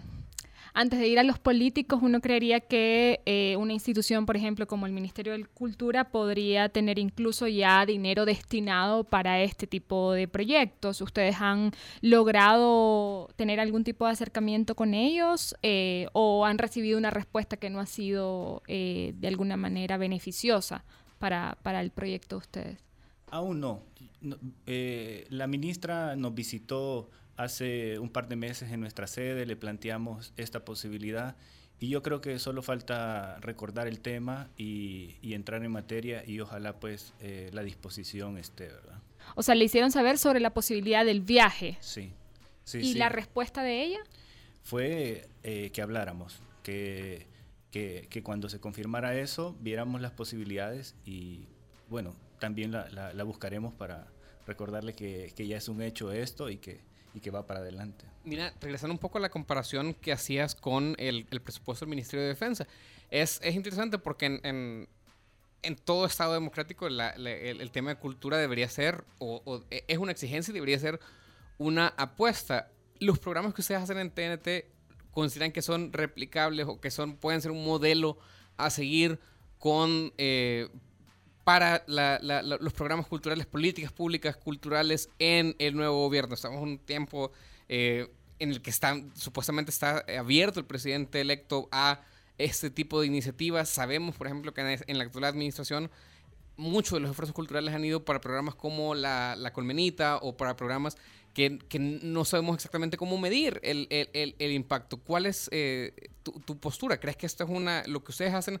antes 0.74 1.00
de 1.00 1.08
ir 1.08 1.18
a 1.18 1.24
los 1.24 1.38
políticos, 1.38 2.00
uno 2.02 2.20
creería 2.20 2.60
que 2.60 3.20
eh, 3.26 3.56
una 3.56 3.72
institución, 3.72 4.26
por 4.26 4.36
ejemplo, 4.36 4.66
como 4.66 4.86
el 4.86 4.92
Ministerio 4.92 5.32
de 5.32 5.44
Cultura, 5.44 6.10
podría 6.10 6.68
tener 6.68 6.98
incluso 6.98 7.48
ya 7.48 7.84
dinero 7.84 8.24
destinado 8.24 9.02
para 9.02 9.42
este 9.42 9.66
tipo 9.66 10.12
de 10.12 10.28
proyectos. 10.28 11.00
¿Ustedes 11.00 11.40
han 11.40 11.72
logrado 12.00 13.28
tener 13.36 13.58
algún 13.58 13.82
tipo 13.82 14.06
de 14.06 14.12
acercamiento 14.12 14.76
con 14.76 14.94
ellos 14.94 15.56
eh, 15.62 16.06
o 16.12 16.44
han 16.44 16.58
recibido 16.58 16.98
una 16.98 17.10
respuesta 17.10 17.56
que 17.56 17.70
no 17.70 17.80
ha 17.80 17.86
sido 17.86 18.62
eh, 18.68 19.14
de 19.16 19.28
alguna 19.28 19.56
manera 19.56 19.96
beneficiosa 19.96 20.84
para, 21.18 21.58
para 21.62 21.80
el 21.80 21.90
proyecto 21.90 22.36
de 22.36 22.38
ustedes? 22.38 22.78
Aún 23.30 23.60
no. 23.60 23.82
la 24.64 25.46
ministra 25.46 26.16
nos 26.16 26.34
visitó 26.34 27.10
Hace 27.38 28.00
un 28.00 28.08
par 28.08 28.26
de 28.26 28.34
meses 28.34 28.72
en 28.72 28.80
nuestra 28.80 29.06
sede 29.06 29.46
le 29.46 29.54
planteamos 29.54 30.32
esta 30.36 30.64
posibilidad 30.64 31.36
y 31.78 31.88
yo 31.88 32.02
creo 32.02 32.20
que 32.20 32.36
solo 32.40 32.62
falta 32.62 33.38
recordar 33.38 33.86
el 33.86 34.00
tema 34.00 34.50
y, 34.56 35.14
entrar 35.22 35.64
en 35.64 35.70
materia 35.70 36.24
y 36.26 36.40
ojalá 36.40 36.80
pues 36.80 37.14
eh, 37.20 37.48
la 37.52 37.62
disposición 37.62 38.38
esté, 38.38 38.66
¿verdad? 38.66 39.00
O 39.36 39.44
sea, 39.44 39.54
le 39.54 39.64
hicieron 39.64 39.92
saber 39.92 40.18
sobre 40.18 40.40
la 40.40 40.50
posibilidad 40.50 41.04
del 41.04 41.20
viaje. 41.20 41.78
Sí. 41.78 42.12
sí 42.64 42.78
¿Y 42.78 42.94
la 42.94 43.08
respuesta 43.08 43.62
de 43.62 43.84
ella? 43.84 44.00
Fue 44.64 45.28
eh, 45.44 45.70
que 45.72 45.80
habláramos, 45.80 46.40
que, 46.64 47.28
que, 47.70 48.22
cuando 48.24 48.48
se 48.48 48.60
confirmara 48.60 49.18
eso, 49.18 49.56
viéramos 49.60 50.00
las 50.00 50.12
posibilidades 50.12 50.94
y 51.04 51.48
bueno, 51.88 52.14
también 52.38 52.72
la, 52.72 52.88
la, 52.90 53.24
buscaremos 53.24 53.74
para 53.74 54.06
recordarle 54.46 54.94
que, 54.94 55.32
que 55.36 55.46
ya 55.46 55.56
es 55.56 55.68
un 55.68 55.82
hecho 55.82 56.12
esto 56.12 56.50
y 56.50 56.58
que 56.58 56.80
y 57.14 57.20
que 57.20 57.30
va 57.30 57.46
para 57.46 57.60
adelante. 57.60 58.04
Mira, 58.24 58.52
regresando 58.60 58.92
un 58.92 58.98
poco 58.98 59.18
a 59.18 59.20
la 59.20 59.30
comparación 59.30 59.94
que 59.94 60.12
hacías 60.12 60.54
con 60.54 60.94
el, 60.98 61.26
presupuesto 61.42 61.84
del 61.84 61.90
Ministerio 61.90 62.22
de 62.22 62.28
Defensa, 62.28 62.66
es, 63.10 63.40
es 63.42 63.54
interesante 63.54 63.98
porque 63.98 64.26
en, 64.26 64.88
en, 65.62 65.76
todo 65.76 66.06
Estado 66.06 66.34
democrático 66.34 66.86
el, 66.86 67.70
tema 67.72 67.90
de 67.90 67.96
cultura 67.96 68.38
debería 68.38 68.68
ser, 68.68 69.04
o, 69.18 69.64
e, 69.70 69.84
es 69.88 69.98
una 69.98 70.12
exigencia 70.12 70.52
y 70.52 70.54
debería 70.54 70.78
ser 70.78 71.00
una 71.58 71.88
apuesta. 71.96 72.70
Los 73.00 73.18
programas 73.18 73.54
que 73.54 73.60
ustedes 73.60 73.82
hacen 73.82 73.98
en 73.98 74.10
TNT 74.10 74.77
consideran 75.18 75.50
que 75.50 75.62
son 75.62 75.92
replicables 75.92 76.66
o 76.68 76.80
que 76.80 76.92
son, 76.92 77.16
pueden 77.16 77.42
ser 77.42 77.50
un 77.50 77.64
modelo 77.64 78.18
a 78.56 78.70
seguir 78.70 79.18
con 79.58 80.12
eh, 80.16 80.68
para 81.42 81.82
los 81.88 82.72
programas 82.72 83.08
culturales, 83.08 83.46
políticas 83.46 83.90
públicas 83.90 84.36
culturales 84.36 85.08
en 85.18 85.56
el 85.58 85.74
nuevo 85.74 86.04
gobierno. 86.04 86.34
Estamos 86.34 86.62
en 86.62 86.68
un 86.68 86.78
tiempo 86.78 87.32
eh, 87.68 88.06
en 88.38 88.50
el 88.50 88.62
que 88.62 88.70
está, 88.70 88.96
supuestamente 89.14 89.72
está 89.72 90.04
abierto 90.16 90.60
el 90.60 90.66
presidente 90.66 91.20
electo 91.20 91.68
a 91.72 92.00
este 92.36 92.70
tipo 92.70 93.00
de 93.00 93.08
iniciativas. 93.08 93.68
Sabemos, 93.68 94.14
por 94.14 94.28
ejemplo, 94.28 94.54
que 94.54 94.78
en, 94.86 94.98
la 94.98 95.04
actual 95.04 95.24
administración 95.24 95.90
muchos 96.56 96.92
de 96.92 97.00
los 97.00 97.10
esfuerzos 97.10 97.34
culturales 97.34 97.74
han 97.74 97.84
ido 97.84 98.04
para 98.04 98.20
programas 98.20 98.54
como 98.54 98.94
La, 98.94 99.50
Colmenita 99.52 100.18
o 100.18 100.36
para 100.36 100.54
programas 100.54 100.96
que, 101.34 101.58
no 101.78 102.24
sabemos 102.24 102.56
exactamente 102.56 102.96
cómo 102.96 103.18
medir 103.18 103.60
el, 103.62 104.52
impacto. 104.52 104.98
¿Cuál 104.98 105.26
es 105.26 105.48
eh, 105.52 105.92
tu, 106.22 106.32
tu, 106.40 106.58
postura? 106.58 106.98
¿Crees 106.98 107.16
que 107.16 107.26
esto 107.26 107.44
es 107.44 107.50
una, 107.50 107.84
lo 107.86 108.02
que 108.02 108.10
ustedes 108.10 108.34
hacen 108.34 108.60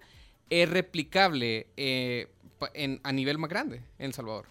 es 0.50 0.68
replicable 0.68 1.68
eh, 1.76 2.28
a 3.02 3.12
nivel 3.12 3.38
más 3.38 3.50
grande 3.50 3.82
en 3.98 4.06
El 4.06 4.14
Salvador. 4.14 4.46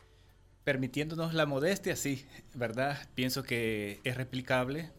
Permitiéndonos 0.63 1.33
la 1.33 1.45
modestia, 1.45 1.95
sí, 1.95 2.25
¿verdad? 2.53 2.97
Pienso 3.15 3.43
que 3.43 3.99
es 4.03 4.17
replicable. 4.17 4.91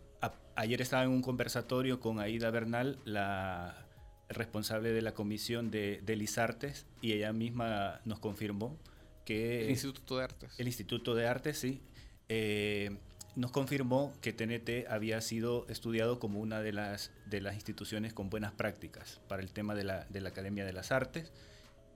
ayer 0.56 0.80
estaba 0.80 1.04
en 1.04 1.10
un 1.10 1.22
conversatorio 1.22 2.00
con 2.00 2.20
Aida 2.20 2.50
Bernal, 2.50 2.98
la 3.04 3.86
responsable 4.28 4.92
de 4.92 5.02
la 5.02 5.12
comisión 5.12 5.70
de, 5.70 6.00
de 6.02 6.16
Lizartes, 6.16 6.86
y 7.00 7.12
ella 7.12 7.32
misma 7.32 8.00
nos 8.04 8.18
confirmó 8.18 8.78
que... 9.24 9.64
El 9.64 9.70
Instituto 9.70 10.18
de 10.18 10.24
Artes. 10.24 10.54
El 10.58 10.66
Instituto 10.66 11.14
de 11.14 11.26
Artes, 11.26 11.58
sí. 11.58 11.80
Eh, 12.28 12.96
nos 13.36 13.50
confirmó 13.52 14.12
que 14.20 14.32
TNT 14.32 14.90
había 14.90 15.20
sido 15.20 15.66
estudiado 15.68 16.18
como 16.18 16.40
una 16.40 16.60
de 16.60 16.72
las, 16.72 17.12
de 17.26 17.40
las 17.40 17.54
instituciones 17.54 18.12
con 18.12 18.30
buenas 18.30 18.52
prácticas 18.52 19.20
para 19.28 19.42
el 19.42 19.52
tema 19.52 19.74
de 19.74 19.84
la, 19.84 20.04
de 20.08 20.20
la 20.20 20.30
Academia 20.30 20.64
de 20.64 20.72
las 20.72 20.92
Artes. 20.92 21.32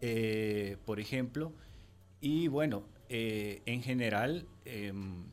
Eh, 0.00 0.76
por 0.84 1.00
ejemplo. 1.00 1.52
Y 2.20 2.48
bueno, 2.48 2.84
eh, 3.08 3.62
en 3.66 3.82
general, 3.82 4.46
em, 4.64 5.24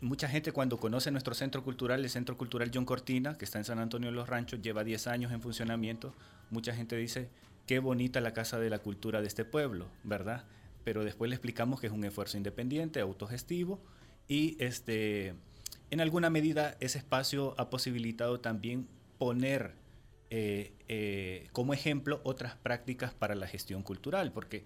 mucha 0.00 0.28
gente 0.28 0.52
cuando 0.52 0.78
conoce 0.78 1.10
nuestro 1.10 1.34
centro 1.34 1.62
cultural, 1.62 2.02
el 2.02 2.10
Centro 2.10 2.36
Cultural 2.36 2.70
John 2.72 2.84
Cortina, 2.84 3.36
que 3.36 3.44
está 3.44 3.58
en 3.58 3.64
San 3.64 3.78
Antonio 3.78 4.10
de 4.10 4.16
los 4.16 4.28
Ranchos, 4.28 4.62
lleva 4.62 4.84
10 4.84 5.06
años 5.08 5.32
en 5.32 5.42
funcionamiento, 5.42 6.14
mucha 6.50 6.74
gente 6.74 6.96
dice, 6.96 7.28
qué 7.66 7.78
bonita 7.78 8.20
la 8.20 8.32
Casa 8.32 8.58
de 8.58 8.70
la 8.70 8.80
Cultura 8.80 9.20
de 9.20 9.28
este 9.28 9.44
pueblo, 9.44 9.88
¿verdad? 10.02 10.44
Pero 10.90 11.04
después 11.04 11.28
le 11.28 11.36
explicamos 11.36 11.80
que 11.80 11.86
es 11.86 11.92
un 11.92 12.02
esfuerzo 12.02 12.36
independiente, 12.36 12.98
autogestivo, 12.98 13.80
y 14.26 14.56
este, 14.58 15.34
en 15.92 16.00
alguna 16.00 16.30
medida 16.30 16.76
ese 16.80 16.98
espacio 16.98 17.54
ha 17.58 17.70
posibilitado 17.70 18.40
también 18.40 18.88
poner 19.16 19.74
eh, 20.30 20.72
eh, 20.88 21.46
como 21.52 21.74
ejemplo 21.74 22.20
otras 22.24 22.56
prácticas 22.56 23.14
para 23.14 23.36
la 23.36 23.46
gestión 23.46 23.84
cultural, 23.84 24.32
porque 24.32 24.64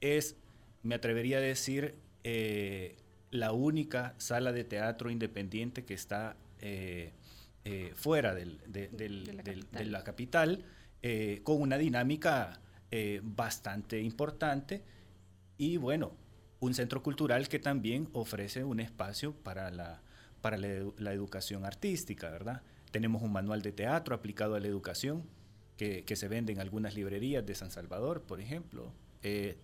es, 0.00 0.36
me 0.82 0.94
atrevería 0.94 1.36
a 1.36 1.40
decir, 1.42 1.96
eh, 2.24 2.96
la 3.30 3.52
única 3.52 4.14
sala 4.16 4.52
de 4.52 4.64
teatro 4.64 5.10
independiente 5.10 5.84
que 5.84 5.92
está 5.92 6.38
fuera 7.96 8.34
de, 8.34 8.48
la 9.84 10.04
capital, 10.04 10.64
con 11.42 11.60
una 11.60 11.76
dinámica 11.76 12.62
bastante 13.22 14.00
importante 14.00 14.95
y 15.58 15.76
bueno, 15.76 16.12
un 16.60 16.74
centro 16.74 17.02
cultural 17.02 17.48
que 17.48 17.58
también 17.58 18.08
ofrece 18.12 18.64
un 18.64 18.80
espacio 18.80 19.34
para 19.34 19.70
la, 19.70 20.02
para 20.40 20.56
la 20.56 21.12
educación 21.12 21.64
artística, 21.64 22.30
¿verdad? 22.30 22.62
Tenemos 22.90 23.22
un 23.22 23.32
manual 23.32 23.62
de 23.62 23.72
teatro 23.72 24.14
aplicado 24.14 24.54
a 24.54 24.60
la 24.60 24.66
educación 24.66 25.24
que, 25.76 26.16
se 26.16 26.28
vende 26.28 26.52
en 26.52 26.60
algunas 26.60 26.94
librerías 26.94 27.44
de 27.44 27.54
San 27.54 27.70
Salvador, 27.70 28.22
por 28.22 28.40
ejemplo. 28.40 28.92
Eh, 29.22 29.58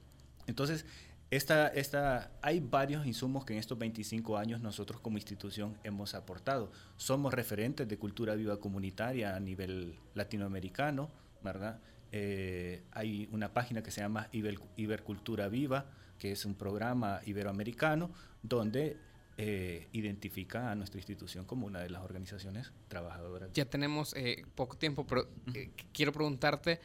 entonces, 0.47 0.85
esta, 1.31 1.69
esta, 1.69 2.31
hay 2.43 2.61
varios 2.61 3.07
insumos 3.07 3.47
que 3.47 3.55
en 3.55 3.59
estos 3.59 3.79
25 3.79 4.37
años 4.37 4.61
nosotros 4.61 5.01
como 5.01 5.17
institución 5.17 5.79
hemos 5.83 6.15
aportado. 6.15 6.71
Somos 6.97 7.33
referentes 7.33 7.89
de 7.89 7.99
cultura 7.99 8.35
viva 8.35 8.61
comunitaria 8.61 9.35
a 9.35 9.41
nivel 9.41 9.99
latinoamericano, 10.15 11.11
¿verdad? 11.43 11.81
Eh, 12.13 12.85
hay 12.93 13.29
una 13.33 13.53
página 13.53 13.83
que 13.83 13.91
se 13.91 14.01
llama 14.03 14.29
Ibercultura 14.77 15.49
Viva, 15.49 15.87
que 16.19 16.33
es 16.33 16.45
un 16.45 16.55
programa 16.55 17.21
iberoamericano 17.25 18.11
donde 18.43 18.97
eh, 19.39 19.89
identifica 19.93 20.71
a 20.71 20.75
nuestra 20.75 20.99
institución 20.99 21.47
como 21.47 21.67
una 21.67 21.81
de 21.81 21.89
las 21.89 22.03
organizaciones 22.03 22.71
trabajadoras. 22.89 23.51
Ya 23.55 23.65
tenemos 23.65 24.15
eh, 24.15 24.45
poco 24.55 24.77
tiempo, 24.77 25.07
pero 25.07 25.27
eh, 25.55 25.71
quiero 25.95 26.13
preguntarte, 26.13 26.81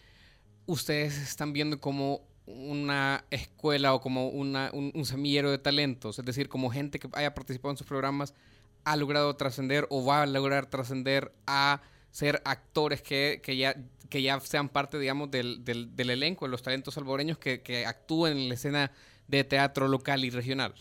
¿ustedes 0.66 1.18
están 1.18 1.52
viendo 1.52 1.82
como 1.82 2.22
una 2.46 3.26
escuela 3.32 3.94
o 3.94 4.00
como 4.00 4.30
una, 4.30 4.72
un, 4.72 5.06
semillero 5.06 5.52
de 5.52 5.58
talentos? 5.58 6.20
Es 6.20 6.26
decir, 6.26 6.48
como 6.48 6.70
gente 6.70 7.00
que 7.00 7.10
haya 7.14 7.34
participado 7.36 7.72
en 7.72 7.78
sus 7.78 7.86
programas 7.86 8.34
ha 8.86 8.96
logrado 8.96 9.36
trascender 9.36 9.86
o 9.90 10.06
va 10.06 10.22
a 10.22 10.26
lograr 10.26 10.68
trascender 10.68 11.34
a 11.46 11.82
ser 12.12 12.42
actores 12.46 13.02
que, 13.02 13.42
que, 13.44 13.58
ya, 13.58 13.76
que 14.10 14.22
ya 14.22 14.40
sean 14.40 14.70
parte, 14.70 15.00
digamos, 15.00 15.32
del, 15.32 15.64
del, 15.64 15.96
del 15.96 16.10
elenco, 16.10 16.46
de 16.46 16.52
los 16.52 16.62
talentos 16.62 16.94
salvadoreños 16.94 17.38
que, 17.38 17.62
que 17.62 17.86
actúen 17.86 18.38
en 18.38 18.50
la 18.50 18.56
escena 18.56 18.92
de 19.28 19.44
teatro 19.44 19.88
local 19.88 20.24
y 20.26 20.30
regional. 20.30 20.74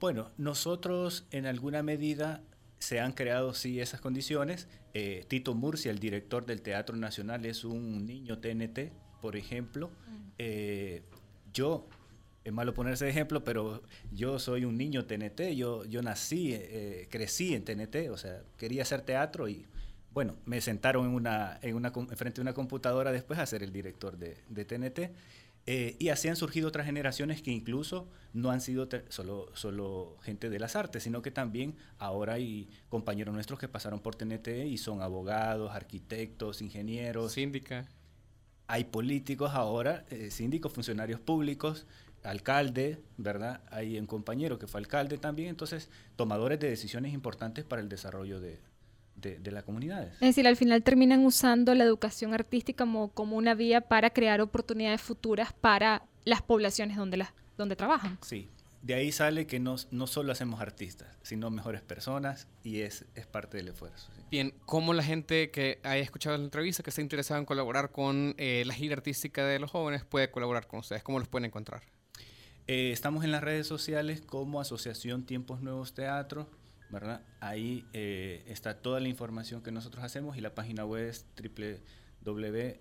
Bueno, 0.00 0.30
nosotros 0.36 1.26
en 1.32 1.46
alguna 1.46 1.82
medida 1.82 2.42
se 2.78 3.00
han 3.00 3.12
creado 3.12 3.54
sí 3.54 3.80
esas 3.80 4.00
condiciones. 4.00 4.68
Eh, 4.94 5.24
Tito 5.28 5.54
Murcia, 5.54 5.90
el 5.90 5.98
director 5.98 6.46
del 6.46 6.62
Teatro 6.62 6.96
Nacional, 6.96 7.44
es 7.46 7.64
un 7.64 8.06
niño 8.06 8.38
TNT, 8.38 8.92
por 9.20 9.36
ejemplo. 9.36 9.90
Eh, 10.38 11.02
yo, 11.52 11.88
es 12.44 12.52
malo 12.52 12.74
ponerse 12.74 13.06
de 13.06 13.10
ejemplo, 13.10 13.42
pero 13.42 13.82
yo 14.12 14.38
soy 14.38 14.64
un 14.64 14.76
niño 14.76 15.04
TNT, 15.06 15.54
yo, 15.56 15.84
yo 15.84 16.02
nací, 16.02 16.52
eh, 16.52 17.08
crecí 17.10 17.54
en 17.54 17.64
TNT, 17.64 18.10
o 18.10 18.16
sea, 18.16 18.42
quería 18.56 18.82
hacer 18.82 19.02
teatro 19.02 19.48
y 19.48 19.66
bueno, 20.18 20.34
me 20.46 20.60
sentaron 20.60 21.06
en 21.06 21.12
una, 21.12 21.60
en 21.62 21.76
una, 21.76 21.92
frente 21.92 22.40
a 22.40 22.42
una 22.42 22.52
computadora 22.52 23.12
después 23.12 23.38
a 23.38 23.46
ser 23.46 23.62
el 23.62 23.72
director 23.72 24.18
de, 24.18 24.36
de 24.48 24.64
TNT. 24.64 25.14
Eh, 25.64 25.94
y 26.00 26.08
así 26.08 26.26
han 26.26 26.34
surgido 26.34 26.66
otras 26.66 26.86
generaciones 26.86 27.40
que 27.40 27.52
incluso 27.52 28.08
no 28.32 28.50
han 28.50 28.60
sido 28.60 28.88
solo, 29.10 29.48
solo 29.54 30.16
gente 30.22 30.50
de 30.50 30.58
las 30.58 30.74
artes, 30.74 31.04
sino 31.04 31.22
que 31.22 31.30
también 31.30 31.76
ahora 32.00 32.32
hay 32.32 32.68
compañeros 32.88 33.32
nuestros 33.32 33.60
que 33.60 33.68
pasaron 33.68 34.00
por 34.00 34.16
TNT 34.16 34.48
y 34.66 34.76
son 34.78 35.02
abogados, 35.02 35.70
arquitectos, 35.70 36.62
ingenieros. 36.62 37.34
Síndica. 37.34 37.86
Hay 38.66 38.86
políticos 38.86 39.52
ahora, 39.54 40.04
eh, 40.10 40.32
síndicos, 40.32 40.72
funcionarios 40.72 41.20
públicos, 41.20 41.86
alcalde, 42.24 43.00
¿verdad? 43.18 43.60
Hay 43.70 44.00
un 44.00 44.06
compañero 44.06 44.58
que 44.58 44.66
fue 44.66 44.80
alcalde 44.80 45.16
también, 45.16 45.50
entonces 45.50 45.90
tomadores 46.16 46.58
de 46.58 46.70
decisiones 46.70 47.14
importantes 47.14 47.64
para 47.64 47.80
el 47.80 47.88
desarrollo 47.88 48.40
de, 48.40 48.58
de, 49.20 49.50
las 49.50 49.64
comunidades. 49.64 50.12
Es 50.14 50.20
decir, 50.20 50.46
al 50.46 50.56
final 50.56 50.82
terminan 50.82 51.24
usando 51.24 51.74
la 51.74 51.84
educación 51.84 52.34
artística 52.34 52.84
como, 52.84 53.08
como 53.08 53.36
una 53.36 53.54
vía 53.54 53.80
para 53.80 54.10
crear 54.10 54.40
oportunidades 54.40 55.00
futuras 55.00 55.52
para 55.52 56.02
las 56.24 56.42
poblaciones 56.42 56.96
donde, 56.96 57.16
las, 57.18 57.30
donde 57.56 57.76
trabajan. 57.76 58.18
Sí, 58.22 58.48
de 58.82 58.94
ahí 58.94 59.12
sale 59.12 59.46
que 59.46 59.58
no, 59.58 59.76
no 59.90 60.06
solo 60.06 60.32
hacemos 60.32 60.60
artistas, 60.60 61.08
sino 61.22 61.50
mejores 61.50 61.82
personas 61.82 62.46
y 62.62 62.80
es, 62.80 63.04
es 63.14 63.26
parte 63.26 63.56
del 63.56 63.68
esfuerzo. 63.68 64.10
Bien, 64.30 64.54
¿cómo 64.66 64.92
la 64.94 65.02
gente 65.02 65.50
que 65.50 65.80
haya 65.82 66.02
escuchado 66.02 66.36
la 66.36 66.44
entrevista, 66.44 66.82
que 66.82 66.90
esté 66.90 67.02
interesada 67.02 67.40
en 67.40 67.46
colaborar 67.46 67.90
con 67.90 68.34
eh, 68.36 68.62
la 68.66 68.74
gira 68.74 68.94
artística 68.94 69.44
de 69.44 69.58
los 69.58 69.70
jóvenes, 69.70 70.04
puede 70.04 70.30
colaborar 70.30 70.66
con 70.66 70.80
ustedes? 70.80 71.02
¿Cómo 71.02 71.18
los 71.18 71.28
pueden 71.28 71.46
encontrar? 71.46 71.82
Eh, 72.66 72.92
estamos 72.92 73.24
en 73.24 73.32
las 73.32 73.42
redes 73.42 73.66
sociales 73.66 74.20
como 74.20 74.60
Asociación 74.60 75.24
Tiempos 75.24 75.62
Nuevos 75.62 75.94
Teatro. 75.94 76.48
¿Verdad? 76.90 77.22
Ahí 77.40 77.86
eh, 77.92 78.44
está 78.46 78.80
toda 78.80 79.00
la 79.00 79.08
información 79.08 79.62
que 79.62 79.70
nosotros 79.70 80.04
hacemos 80.04 80.36
y 80.36 80.40
la 80.40 80.54
página 80.54 80.84
web 80.84 81.08
es 81.08 81.26
www.tnt.org.sv. 82.24 82.78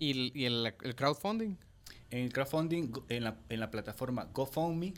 ¿Y, 0.00 0.44
el, 0.44 0.74
crowdfunding? 0.94 1.56
En 2.10 2.24
el 2.24 2.32
crowdfunding, 2.32 2.92
en 3.08 3.24
la, 3.24 3.36
en 3.48 3.60
la 3.60 3.70
plataforma 3.70 4.24
GoFundMe, 4.32 4.94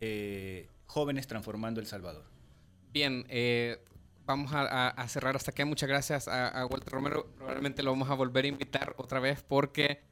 eh, 0.00 0.68
Jóvenes 0.86 1.26
Transformando 1.26 1.80
El 1.80 1.86
Salvador. 1.86 2.24
Bien, 2.92 3.24
eh, 3.28 3.84
vamos 4.24 4.52
a, 4.54 5.06
cerrar 5.08 5.36
hasta 5.36 5.50
aquí. 5.50 5.64
Muchas 5.64 5.88
gracias 5.88 6.28
a, 6.28 6.48
a, 6.48 6.66
Walter 6.66 6.92
Romero. 6.92 7.26
Probablemente 7.36 7.82
lo 7.82 7.90
vamos 7.90 8.10
a 8.10 8.14
volver 8.14 8.44
a 8.44 8.48
invitar 8.48 8.94
otra 8.96 9.20
vez 9.20 9.42
porque 9.42 10.02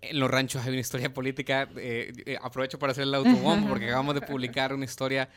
en 0.00 0.20
los 0.20 0.30
ranchos 0.30 0.64
hay 0.64 0.70
una 0.70 0.80
historia 0.80 1.12
política. 1.12 1.68
Eh, 1.76 2.12
eh, 2.26 2.38
aprovecho 2.40 2.78
para 2.78 2.92
hacer 2.92 3.04
el 3.04 3.14
autobombo 3.14 3.68
porque 3.68 3.86
acabamos 3.86 4.14
de 4.14 4.22
publicar 4.22 4.72
una 4.72 4.84
historia 4.84 5.28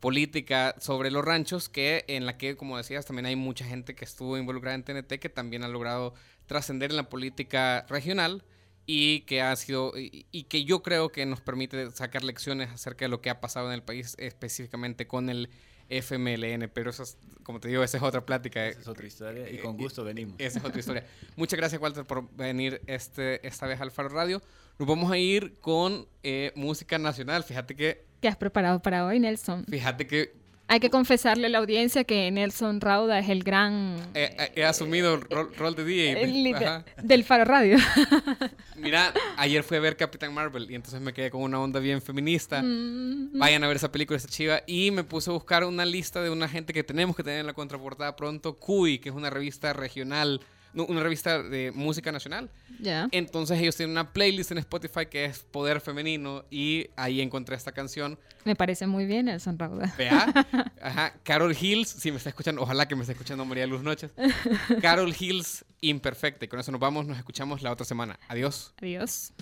política 0.00 0.74
sobre 0.78 1.10
los 1.10 1.24
ranchos 1.24 1.68
que 1.68 2.04
en 2.08 2.26
la 2.26 2.36
que, 2.36 2.56
como 2.56 2.76
decías, 2.76 3.04
también 3.06 3.26
hay 3.26 3.36
mucha 3.36 3.64
gente 3.64 3.94
que 3.94 4.04
estuvo 4.04 4.38
involucrada 4.38 4.76
en 4.76 4.84
TNT 4.84 5.18
que 5.18 5.28
también 5.28 5.64
ha 5.64 5.68
logrado 5.68 6.14
trascender 6.46 6.90
en 6.90 6.96
la 6.96 7.08
política 7.08 7.84
regional 7.88 8.44
y 8.86 9.20
que 9.20 9.42
ha 9.42 9.54
sido 9.56 9.92
y, 9.96 10.44
que 10.44 10.64
yo 10.64 10.82
creo 10.82 11.10
que 11.10 11.26
nos 11.26 11.40
permite 11.40 11.90
sacar 11.90 12.24
lecciones 12.24 12.70
acerca 12.70 13.04
de 13.04 13.10
lo 13.10 13.20
que 13.20 13.28
ha 13.28 13.40
pasado 13.40 13.68
en 13.68 13.74
el 13.74 13.82
país 13.82 14.14
específicamente 14.18 15.06
con 15.06 15.28
el 15.28 15.50
FMLN, 15.88 16.70
pero 16.72 16.90
eso 16.90 17.02
es, 17.02 17.18
como 17.42 17.60
te 17.60 17.68
digo, 17.68 17.82
esa 17.82 17.96
es 17.96 18.02
otra 18.02 18.24
plática. 18.24 18.66
Esa 18.66 18.80
es 18.80 18.88
otra 18.88 19.06
historia 19.06 19.50
y 19.50 19.58
con 19.58 19.74
eh, 19.74 19.78
gusto 19.78 20.04
venimos. 20.04 20.34
Esa 20.38 20.58
es 20.58 20.64
otra 20.64 20.80
historia. 20.80 21.06
Muchas 21.36 21.58
gracias, 21.58 21.80
Walter, 21.80 22.04
por 22.04 22.30
venir 22.36 22.80
este, 22.86 23.46
esta 23.46 23.66
vez 23.66 23.80
al 23.80 23.90
Faro 23.90 24.08
Radio. 24.10 24.42
Nos 24.78 24.86
vamos 24.88 25.10
a 25.10 25.18
ir 25.18 25.58
con 25.60 26.06
eh, 26.22 26.52
música 26.54 26.98
nacional. 26.98 27.42
Fíjate 27.42 27.74
que... 27.74 28.06
¿Qué 28.20 28.28
has 28.28 28.36
preparado 28.36 28.80
para 28.80 29.06
hoy, 29.06 29.18
Nelson? 29.18 29.64
Fíjate 29.68 30.06
que 30.06 30.37
hay 30.68 30.80
que 30.80 30.90
confesarle 30.90 31.46
a 31.46 31.48
la 31.50 31.58
audiencia 31.58 32.04
que 32.04 32.30
Nelson 32.30 32.80
Rauda 32.80 33.18
es 33.18 33.30
el 33.30 33.42
gran... 33.42 33.96
he 34.14 34.64
asumido 34.64 35.14
el 35.14 35.22
rol, 35.22 35.74
de 35.74 35.84
DJ. 35.84 36.84
del 37.02 37.24
Faro 37.24 37.46
Radio. 37.46 37.78
Mira, 38.76 39.12
ayer 39.38 39.62
fui 39.62 39.78
a 39.78 39.80
ver 39.80 39.96
Capitán 39.96 40.34
Marvel 40.34 40.70
y 40.70 40.74
entonces 40.74 41.00
me 41.00 41.14
quedé 41.14 41.30
con 41.30 41.40
una 41.42 41.58
onda 41.58 41.80
bien 41.80 42.02
feminista. 42.02 42.62
Mm. 42.62 43.38
Vayan 43.38 43.64
a 43.64 43.66
ver 43.68 43.76
esa 43.76 43.90
película, 43.90 44.18
esa 44.18 44.28
chiva. 44.28 44.62
Y 44.66 44.90
me 44.90 45.04
puse 45.04 45.30
a 45.30 45.32
buscar 45.32 45.64
una 45.64 45.86
lista 45.86 46.22
de 46.22 46.28
una 46.28 46.46
gente 46.48 46.74
que 46.74 46.84
tenemos 46.84 47.16
que 47.16 47.22
tener 47.22 47.40
en 47.40 47.46
la 47.46 47.54
contraportada 47.54 48.14
pronto. 48.14 48.58
Cuy, 48.58 48.98
que 48.98 49.08
es 49.08 49.14
una 49.14 49.30
revista 49.30 49.72
regional 49.72 50.42
una 50.74 51.02
revista 51.02 51.42
de 51.42 51.72
música 51.72 52.12
nacional. 52.12 52.50
Ya. 52.80 53.08
Entonces 53.10 53.58
ellos 53.60 53.76
tienen 53.76 53.92
una 53.92 54.12
playlist 54.12 54.52
en 54.52 54.58
Spotify 54.58 55.06
que 55.06 55.24
es 55.24 55.40
Poder 55.40 55.80
Femenino 55.80 56.44
y 56.50 56.88
ahí 56.96 57.20
encontré 57.20 57.56
esta 57.56 57.72
canción. 57.72 58.18
Me 58.44 58.54
parece 58.56 58.86
muy 58.86 59.04
bien, 59.04 59.28
Elson 59.28 59.58
Rauda. 59.58 59.92
Vea. 59.98 60.32
Ajá. 60.82 61.14
Carol 61.22 61.56
Hills, 61.58 61.88
si 61.88 62.10
me 62.10 62.18
está 62.18 62.30
escuchando, 62.30 62.62
ojalá 62.62 62.86
que 62.86 62.94
me 62.94 63.02
esté 63.02 63.12
escuchando 63.12 63.44
María 63.44 63.66
Luz 63.66 63.82
Noches. 63.82 64.10
Carol 64.80 65.14
Hills, 65.18 65.64
Imperfecta. 65.80 66.44
Y 66.44 66.48
con 66.48 66.60
eso 66.60 66.72
nos 66.72 66.80
vamos, 66.80 67.06
nos 67.06 67.18
escuchamos 67.18 67.62
la 67.62 67.72
otra 67.72 67.84
semana. 67.84 68.18
Adiós. 68.28 68.72
Adiós. 68.80 69.32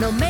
No 0.00 0.10
me 0.12 0.29